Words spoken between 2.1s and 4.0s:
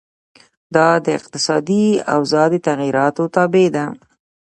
اوضاع د تغیراتو تابع ده.